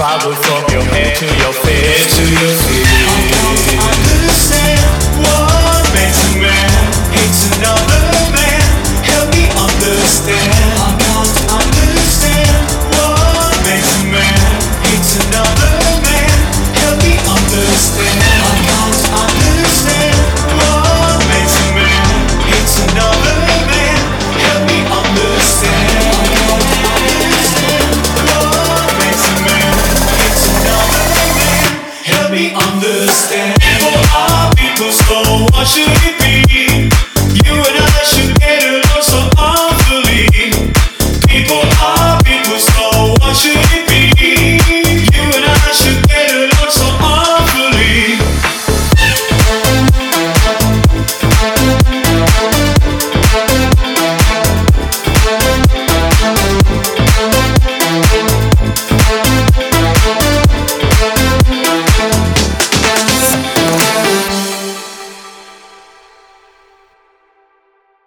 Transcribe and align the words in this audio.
travel 0.00 0.32
from 0.32 0.72
your 0.72 0.82
head 0.82 1.14
to 1.14 1.26
your 1.26 1.52
face. 1.52 2.19
me 32.30 32.52
understand. 32.54 33.60
People 33.60 33.98
are 34.14 34.54
people, 34.54 34.92
so 34.92 35.46
what 35.52 35.66
should 35.66 35.90
it 36.06 36.18
be? 36.20 36.39